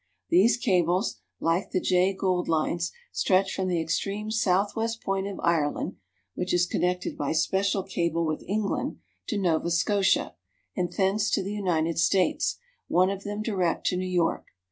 [0.29, 5.97] These cables, like the Jay Gould lines, stretch from the extreme southwest point of Ireland
[6.33, 10.33] (which is connected by special cable with England) to Nova Scotia,
[10.75, 14.47] and thence to the United States, one of them direct to New York.